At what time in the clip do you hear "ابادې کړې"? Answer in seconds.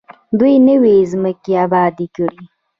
1.65-2.39